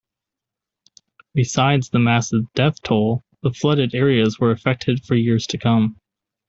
[1.35, 5.97] Besides the massive death toll, the flooded areas were affected for years to come.